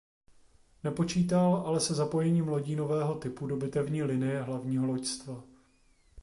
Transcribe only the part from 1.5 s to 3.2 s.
ale se zapojením lodí nového